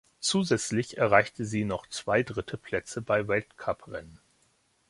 [0.19, 4.19] Zusätzlich erreichte sie noch zwei dritte Plätze bei Weltcuprennen.